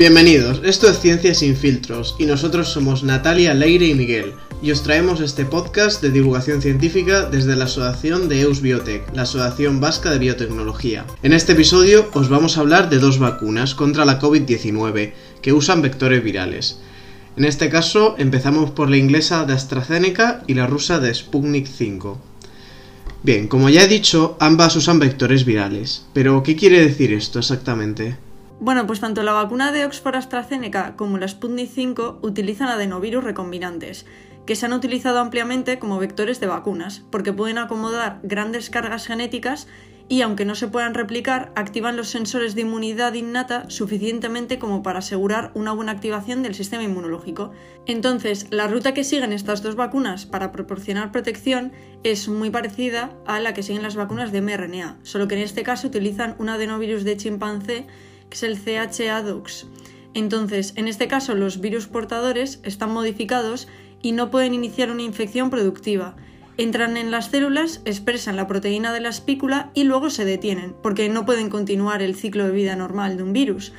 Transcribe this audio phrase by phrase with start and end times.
[0.00, 4.32] Bienvenidos, esto es Ciencia sin filtros y nosotros somos Natalia, Leire y Miguel
[4.62, 9.24] y os traemos este podcast de divulgación científica desde la Asociación de EUS Biotech, la
[9.24, 11.04] Asociación Vasca de Biotecnología.
[11.22, 15.12] En este episodio os vamos a hablar de dos vacunas contra la COVID-19
[15.42, 16.78] que usan vectores virales.
[17.36, 22.18] En este caso empezamos por la inglesa de AstraZeneca y la rusa de Sputnik 5.
[23.22, 28.16] Bien, como ya he dicho, ambas usan vectores virales, pero ¿qué quiere decir esto exactamente?
[28.60, 34.04] Bueno, pues tanto la vacuna de Oxford AstraZeneca como la Sputnik 5 utilizan adenovirus recombinantes,
[34.44, 39.66] que se han utilizado ampliamente como vectores de vacunas, porque pueden acomodar grandes cargas genéticas
[40.10, 44.98] y, aunque no se puedan replicar, activan los sensores de inmunidad innata suficientemente como para
[44.98, 47.52] asegurar una buena activación del sistema inmunológico.
[47.86, 53.40] Entonces, la ruta que siguen estas dos vacunas para proporcionar protección es muy parecida a
[53.40, 57.04] la que siguen las vacunas de mRNA, solo que en este caso utilizan un adenovirus
[57.04, 57.86] de chimpancé
[58.34, 59.66] es el CHA-DUX.
[60.14, 63.68] Entonces, en este caso, los virus portadores están modificados
[64.02, 66.16] y no pueden iniciar una infección productiva.
[66.56, 71.08] Entran en las células, expresan la proteína de la espícula y luego se detienen, porque
[71.08, 73.72] no pueden continuar el ciclo de vida normal de un virus.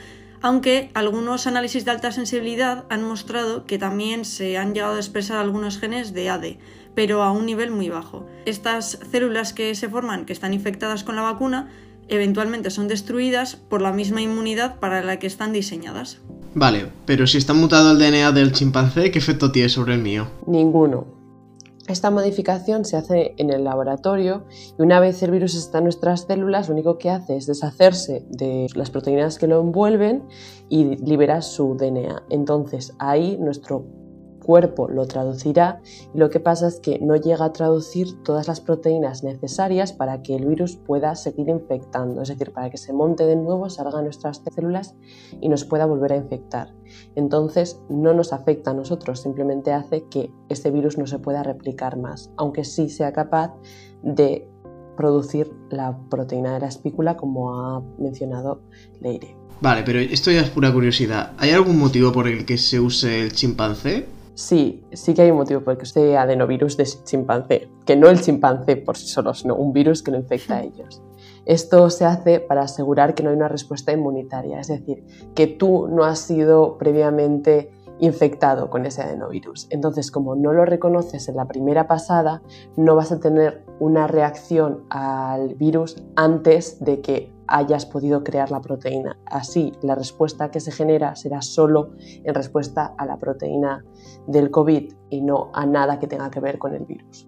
[0.44, 5.38] Aunque algunos análisis de alta sensibilidad han mostrado que también se han llegado a expresar
[5.38, 6.59] algunos genes de ADE,
[6.95, 8.25] pero a un nivel muy bajo.
[8.45, 11.69] Estas células que se forman, que están infectadas con la vacuna,
[12.12, 16.20] eventualmente son destruidas por la misma inmunidad para la que están diseñadas.
[16.53, 20.28] Vale, pero si está mutado el DNA del chimpancé, ¿qué efecto tiene sobre el mío?
[20.45, 21.22] Ninguno.
[21.88, 24.45] Esta modificación se hace en el laboratorio
[24.78, 28.23] y una vez el virus está en nuestras células, lo único que hace es deshacerse
[28.30, 30.23] de las proteínas que lo envuelven
[30.70, 32.23] y libera su DNA.
[32.30, 33.86] Entonces ahí nuestro
[34.42, 35.81] cuerpo lo traducirá
[36.14, 40.22] y lo que pasa es que no llega a traducir todas las proteínas necesarias para
[40.22, 44.00] que el virus pueda seguir infectando, es decir, para que se monte de nuevo, salga
[44.00, 44.95] a nuestras células
[45.39, 46.73] y nos pueda volver a infectar.
[47.16, 51.97] Entonces no nos afecta a nosotros, simplemente hace que este virus no se pueda replicar
[51.97, 53.53] más, aunque sí sea capaz
[54.03, 54.47] de
[54.97, 58.62] producir la proteína de la espícula como ha mencionado
[59.00, 59.35] Leire.
[59.62, 61.34] Vale, pero esto ya es pura curiosidad.
[61.38, 64.08] ¿Hay algún motivo por el que se use el chimpancé?
[64.34, 68.09] Sí, sí que hay un motivo por el que usted adenovirus de chimpancé, que no
[68.09, 71.02] el chimpancé por sí solo, sino un virus que lo infecta a ellos.
[71.46, 75.03] Esto se hace para asegurar que no hay una respuesta inmunitaria, es decir,
[75.36, 79.68] que tú no has sido previamente infectado con ese adenovirus.
[79.70, 82.41] Entonces, como no lo reconoces en la primera pasada,
[82.75, 88.62] no vas a tener una reacción al virus antes de que hayas podido crear la
[88.62, 89.17] proteína.
[89.25, 93.84] Así, la respuesta que se genera será solo en respuesta a la proteína
[94.28, 97.28] del COVID y no a nada que tenga que ver con el virus.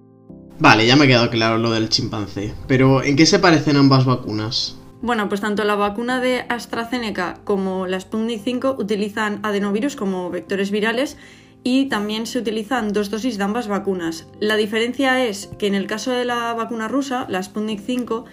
[0.59, 2.53] Vale, ya me ha quedado claro lo del chimpancé.
[2.67, 4.77] Pero, ¿en qué se parecen ambas vacunas?
[5.01, 10.71] Bueno, pues tanto la vacuna de AstraZeneca como la Sputnik 5 utilizan adenovirus como vectores
[10.71, 11.17] virales
[11.63, 14.27] y también se utilizan dos dosis de ambas vacunas.
[14.39, 18.25] La diferencia es que en el caso de la vacuna rusa, la Sputnik 5,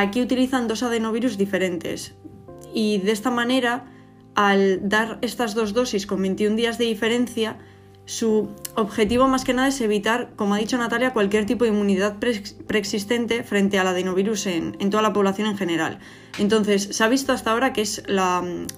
[0.00, 2.14] aquí utilizan dos adenovirus diferentes.
[2.72, 3.86] Y de esta manera,
[4.34, 7.58] al dar estas dos dosis con 21 días de diferencia,
[8.04, 12.16] su objetivo más que nada es evitar, como ha dicho Natalia, cualquier tipo de inmunidad
[12.66, 15.98] preexistente frente al adenovirus en, toda la población en general.
[16.38, 18.02] Entonces, se ha visto hasta ahora que es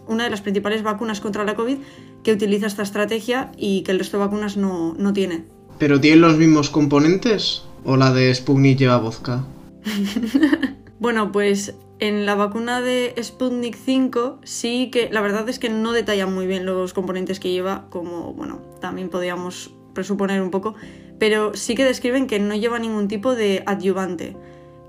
[0.06, 1.76] una de las principales vacunas contra la COVID
[2.25, 5.44] que utiliza esta estrategia y que el resto de vacunas no, no tiene.
[5.78, 7.62] ¿Pero tienen los mismos componentes?
[7.84, 9.44] ¿O la de Sputnik lleva vodka?
[11.00, 15.93] bueno, pues en la vacuna de Sputnik 5 sí que la verdad es que no
[15.93, 20.75] detalla muy bien los componentes que lleva, como bueno, también podríamos presuponer un poco,
[21.19, 24.37] pero sí que describen que no lleva ningún tipo de adyuvante,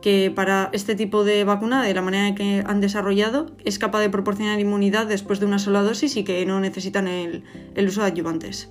[0.02, 4.10] que para este tipo de vacuna, de la manera que han desarrollado, es capaz de
[4.10, 7.44] proporcionar inmunidad después de una sola dosis y que no necesitan el
[7.88, 8.70] uso de adyuvantes.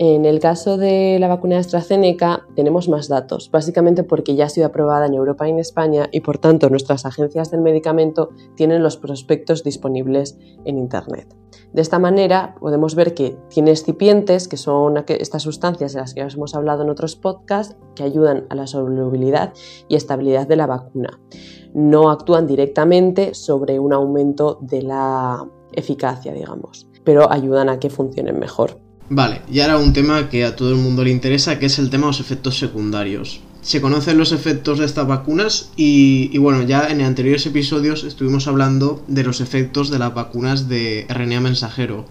[0.00, 4.48] En el caso de la vacuna de AstraZeneca tenemos más datos, básicamente porque ya ha
[4.48, 8.84] sido aprobada en Europa y en España y por tanto nuestras agencias del medicamento tienen
[8.84, 11.34] los prospectos disponibles en Internet.
[11.72, 16.20] De esta manera podemos ver que tiene excipientes, que son estas sustancias de las que
[16.20, 19.52] hemos hablado en otros podcasts, que ayudan a la solubilidad
[19.88, 21.18] y estabilidad de la vacuna.
[21.74, 28.38] No actúan directamente sobre un aumento de la eficacia, digamos, pero ayudan a que funcionen
[28.38, 28.87] mejor.
[29.10, 31.88] Vale, y ahora un tema que a todo el mundo le interesa, que es el
[31.88, 33.40] tema de los efectos secundarios.
[33.62, 39.02] Se conocen los efectos de estas vacunas y, bueno, ya en anteriores episodios estuvimos hablando
[39.08, 42.04] de los efectos de las vacunas de RNA mensajero.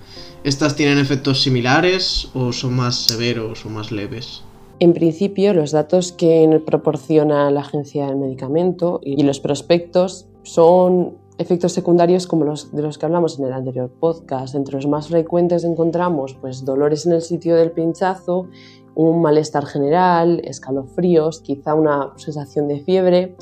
[0.43, 4.43] ¿Estas tienen efectos similares o son más severos o más leves?
[4.79, 11.73] En principio, los datos que proporciona la Agencia del Medicamento y los prospectos son efectos
[11.73, 14.55] secundarios como los de los que hablamos en el anterior podcast.
[14.55, 18.47] Entre los más frecuentes encontramos pues, dolores en el sitio del pinchazo,
[18.95, 23.35] un malestar general, escalofríos, quizá una sensación de fiebre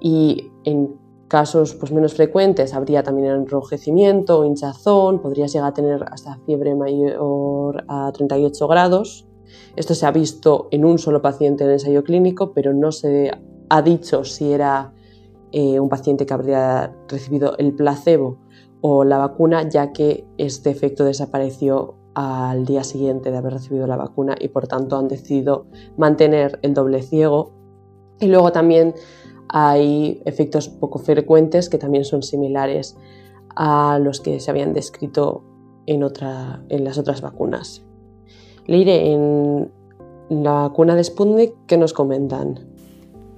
[0.00, 0.94] y en
[1.28, 7.84] casos pues, menos frecuentes habría también enrojecimiento, hinchazón, podrías llegar a tener hasta fiebre mayor
[7.88, 9.26] a 38 grados.
[9.74, 13.32] Esto se ha visto en un solo paciente en ensayo clínico, pero no se
[13.68, 14.93] ha dicho si era
[15.56, 18.38] eh, un paciente que habría recibido el placebo
[18.80, 23.96] o la vacuna, ya que este efecto desapareció al día siguiente de haber recibido la
[23.96, 25.66] vacuna y por tanto han decidido
[25.96, 27.52] mantener el doble ciego.
[28.18, 28.94] Y luego también
[29.48, 32.96] hay efectos poco frecuentes que también son similares
[33.54, 35.44] a los que se habían descrito
[35.86, 36.02] en,
[36.68, 37.84] en las otras vacunas.
[38.66, 39.70] Leire, en
[40.30, 42.73] la vacuna de Sputnik, ¿qué nos comentan?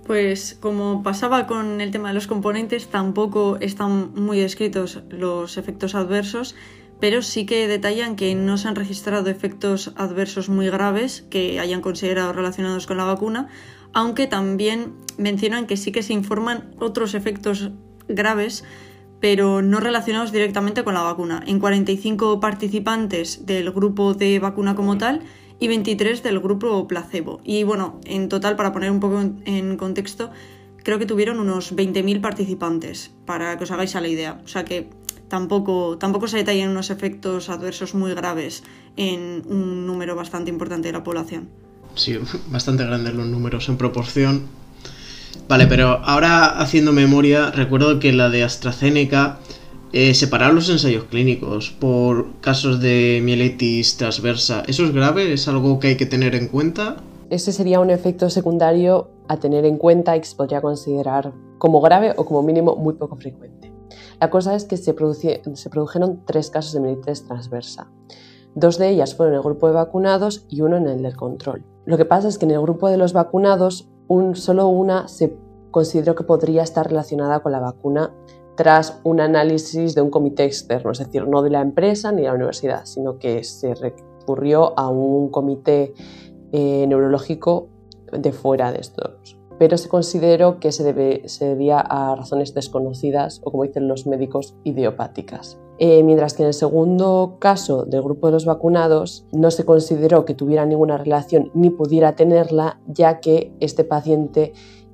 [0.07, 5.97] Pues como pasaba con el tema de los componentes, tampoco están muy descritos los efectos
[5.97, 6.55] adversos,
[7.01, 11.81] pero sí que detallan que no se han registrado efectos adversos muy graves que hayan
[11.81, 13.49] considerado relacionados con la vacuna,
[13.93, 17.73] aunque también mencionan que sí que se informan otros efectos
[18.07, 18.63] graves,
[19.19, 24.99] pero no relacionados directamente con la vacuna, en 45 participantes del grupo de vacuna como
[24.99, 25.23] tal
[25.59, 27.41] y 23 del grupo placebo.
[27.45, 30.31] Y bueno, en total, para poner un poco en contexto,
[30.83, 34.41] creo que tuvieron unos 20.000 participantes, para que os hagáis a la idea.
[34.45, 34.89] O sea que
[35.29, 38.63] tampoco, tampoco se detallan unos efectos adversos muy graves
[38.97, 41.49] en un número bastante importante de la población
[41.97, 42.19] sí,
[42.49, 44.47] bastante grandes los números en proporción.
[45.49, 49.39] Vale, pero ahora haciendo memoria, recuerdo que la de AstraZeneca
[49.93, 54.63] eh, separaron los ensayos clínicos por casos de mielitis transversa.
[54.67, 55.33] ¿Eso es grave?
[55.33, 56.97] ¿Es algo que hay que tener en cuenta?
[57.31, 61.81] Ese sería un efecto secundario a tener en cuenta y que se podría considerar como
[61.81, 63.73] grave o como mínimo muy poco frecuente.
[64.21, 64.95] La cosa es que se,
[65.55, 67.91] se produjeron tres casos de mielitis transversa.
[68.55, 71.65] Dos de ellas fueron en el grupo de vacunados y uno en el del control.
[71.85, 75.37] Lo que pasa es que en el grupo de los vacunados, un, solo una se
[75.71, 78.15] consideró que podría estar relacionada con la vacuna
[78.57, 82.29] tras un análisis de un comité externo, es decir, no de la empresa ni de
[82.29, 85.95] la universidad, sino que se recurrió a un comité
[86.53, 87.69] eh, neurológico
[88.13, 89.39] de fuera de estos.
[89.59, 94.07] Pero se consideró que se, debe, se debía a razones desconocidas o, como dicen los
[94.07, 95.59] médicos, idiopáticas.
[95.79, 100.25] Eh, mientras que en el segundo caso del grupo de los vacunados no se consideró
[100.25, 104.53] que tuviera ninguna relación ni pudiera tenerla, ya que este paciente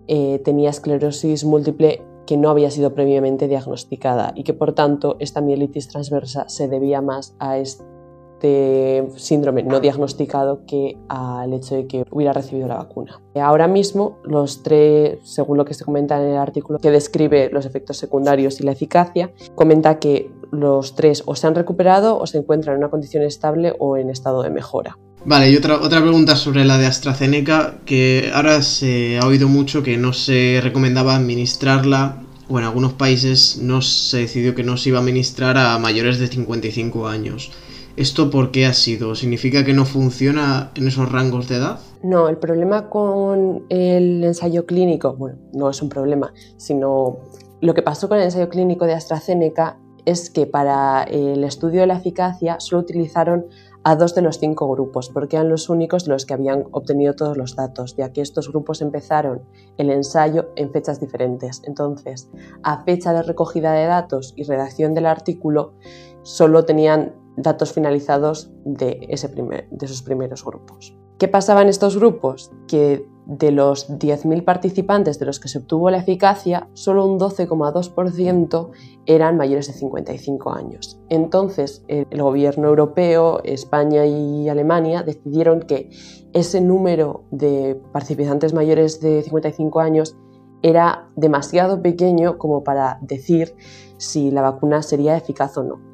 [0.08, 5.40] eh, tenía esclerosis múltiple que no había sido previamente diagnosticada y que por tanto esta
[5.40, 12.04] mielitis transversa se debía más a este síndrome no diagnosticado que al hecho de que
[12.10, 13.20] hubiera recibido la vacuna.
[13.36, 17.66] Ahora mismo, los tres, según lo que se comenta en el artículo que describe los
[17.66, 22.38] efectos secundarios y la eficacia, comenta que los tres o se han recuperado o se
[22.38, 24.98] encuentran en una condición estable o en estado de mejora.
[25.24, 29.84] Vale, y otra, otra pregunta sobre la de AstraZeneca, que ahora se ha oído mucho
[29.84, 34.88] que no se recomendaba administrarla, o en algunos países no se decidió que no se
[34.88, 37.52] iba a administrar a mayores de 55 años.
[37.96, 39.14] ¿Esto por qué ha sido?
[39.14, 41.78] ¿Significa que no funciona en esos rangos de edad?
[42.02, 47.19] No, el problema con el ensayo clínico, bueno, no es un problema, sino
[47.60, 51.86] lo que pasó con el ensayo clínico de AstraZeneca es que para el estudio de
[51.86, 53.46] la eficacia solo utilizaron
[53.84, 57.15] a dos de los cinco grupos, porque eran los únicos de los que habían obtenido
[57.15, 59.43] todos los datos, ya que estos grupos empezaron
[59.77, 61.62] el ensayo en fechas diferentes.
[61.65, 62.31] Entonces,
[62.62, 65.74] a fecha de recogida de datos y redacción del artículo,
[66.22, 70.96] solo tenían datos finalizados de, ese primer, de esos primeros grupos.
[71.19, 72.51] ¿Qué pasaba en estos grupos?
[72.67, 78.70] Que de los 10.000 participantes de los que se obtuvo la eficacia, solo un 12,2%
[79.06, 81.00] eran mayores de 55 años.
[81.08, 85.91] Entonces, el gobierno europeo, España y Alemania decidieron que
[86.32, 90.17] ese número de participantes mayores de 55 años
[90.62, 93.55] era demasiado pequeño como para decir
[93.98, 95.93] si la vacuna sería eficaz o no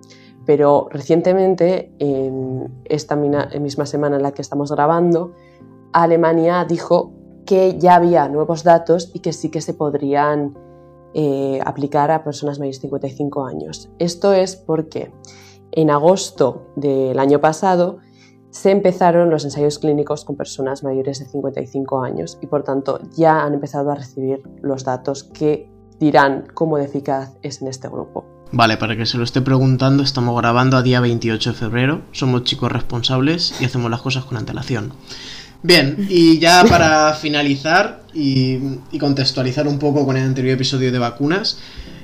[0.49, 5.35] pero recientemente, en esta misma semana en la que estamos grabando,
[5.93, 7.13] Alemania dijo
[7.49, 10.55] que ya había nuevos datos y que sí que se podrían
[11.15, 13.89] eh, aplicar a personas mayores de 55 años.
[13.99, 15.11] Esto es porque
[15.73, 18.01] en agosto del año pasado
[18.51, 23.43] se empezaron los ensayos clínicos con personas mayores de 55 años y por tanto ya
[23.43, 28.27] han empezado a recibir los datos que dirán cómo de eficaz es en este grupo.
[28.53, 32.45] Vale, para que se lo esté preguntando, estamos grabando a día 28 de febrero, somos
[32.45, 34.93] chicos responsables y hacemos las cosas con antelación.
[35.63, 38.59] Bien, y ya para finalizar y,
[38.99, 41.59] contextualizar un poco con el anterior episodio de vacunas,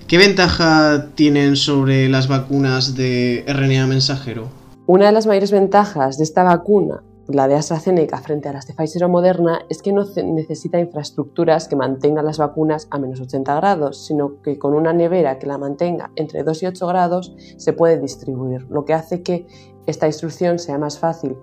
[0.06, 4.48] ¿Qué ventaja tienen sobre las vacunas de RNA mensajero?
[4.86, 8.74] Una de las mayores ventajas de esta vacuna la de AstraZeneca frente a las de
[8.74, 13.54] Pfizer o Moderna es que no necesita infraestructuras que mantengan las vacunas a menos 80
[13.56, 17.72] grados, sino que con una nevera que la mantenga entre 2 y 8 grados se
[17.72, 19.46] puede distribuir, lo que hace que
[19.86, 21.36] esta instrucción sea más fácil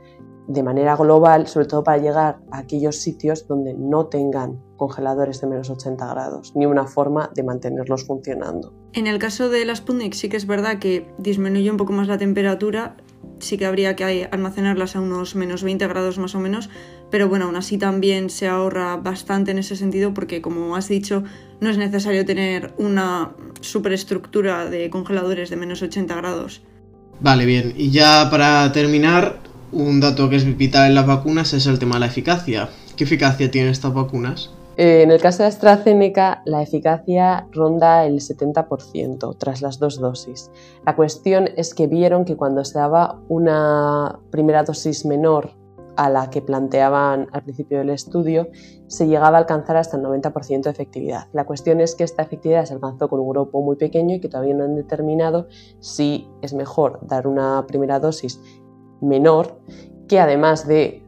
[0.53, 5.47] de manera global, sobre todo para llegar a aquellos sitios donde no tengan congeladores de
[5.47, 8.73] menos 80 grados, ni una forma de mantenerlos funcionando.
[8.93, 12.07] En el caso de las Sputnik sí que es verdad que disminuye un poco más
[12.07, 12.97] la temperatura,
[13.39, 16.69] sí que habría que almacenarlas a unos menos 20 grados más o menos,
[17.09, 21.23] pero bueno, aún así también se ahorra bastante en ese sentido porque como has dicho,
[21.59, 26.63] no es necesario tener una superestructura de congeladores de menos 80 grados.
[27.21, 27.73] Vale, bien.
[27.77, 29.40] Y ya para terminar,
[29.71, 32.69] un dato que es vital en las vacunas es el tema de la eficacia.
[32.95, 34.51] ¿Qué eficacia tienen estas vacunas?
[34.77, 40.49] Eh, en el caso de AstraZeneca, la eficacia ronda el 70% tras las dos dosis.
[40.85, 45.51] La cuestión es que vieron que cuando se daba una primera dosis menor
[45.97, 48.47] a la que planteaban al principio del estudio,
[48.87, 51.27] se llegaba a alcanzar hasta el 90% de efectividad.
[51.33, 54.29] La cuestión es que esta efectividad se alcanzó con un grupo muy pequeño y que
[54.29, 55.47] todavía no han determinado
[55.79, 58.41] si es mejor dar una primera dosis
[59.01, 59.59] menor,
[60.07, 61.03] que además de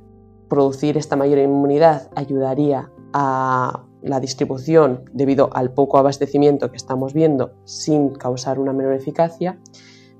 [0.49, 7.53] producir esta mayor inmunidad ayudaría a la distribución debido al poco abastecimiento que estamos viendo
[7.63, 9.57] sin causar una menor eficacia,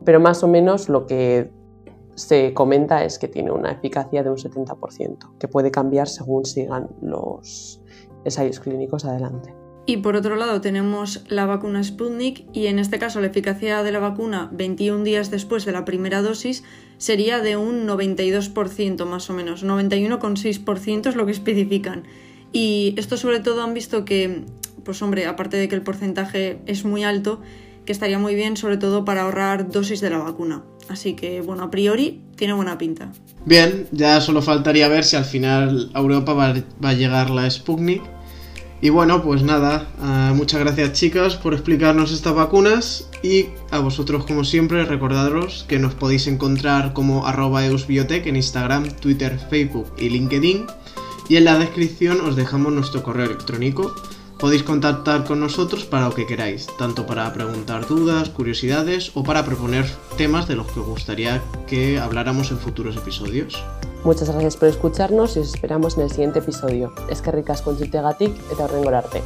[0.06, 1.52] pero más o menos lo que
[2.16, 6.90] se comenta es que tiene una eficacia de un 70%, que puede cambiar según sigan
[7.02, 7.82] los
[8.24, 9.63] ensayos clínicos adelante.
[9.86, 13.92] Y por otro lado tenemos la vacuna Sputnik y en este caso la eficacia de
[13.92, 16.64] la vacuna 21 días después de la primera dosis
[16.98, 22.04] sería de un 92% más o menos, 91,6% es lo que especifican.
[22.54, 24.46] Y esto sobre todo han visto que,
[24.86, 27.42] pues hombre, aparte de que el porcentaje es muy alto,
[27.86, 30.64] que estaría muy bien sobre todo para ahorrar dosis de la vacuna.
[30.88, 33.12] Así que, bueno, a priori tiene buena pinta.
[33.46, 38.02] Bien, ya solo faltaría ver si al final a Europa va, a llegar la Sputnik.
[38.84, 44.26] Y bueno, pues nada, ah, muchas gracias chicas por explicarnos estas vacunas y a vosotros
[44.26, 50.10] como siempre recordaros que nos podéis encontrar como arroba eusbiotech en Instagram, Twitter, Facebook y
[50.10, 50.66] LinkedIn
[51.30, 53.96] y en la descripción os dejamos nuestro correo electrónico.
[54.44, 59.46] Podéis contactar con nosotros para lo que queráis, tanto para preguntar dudas, curiosidades o para
[59.46, 59.86] proponer
[60.18, 63.64] temas de los que os gustaría que habláramos en futuros episodios.
[64.04, 66.92] Muchas gracias por escucharnos y os esperamos en el siguiente episodio.
[67.10, 68.18] Es que ricas con eta
[68.60, 69.22] horrengorarte.